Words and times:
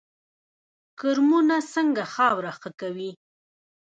کرمونه 0.99 1.57
څنګه 1.73 2.03
خاوره 2.13 2.51
ښه 2.59 2.69
کوي؟ 2.79 3.11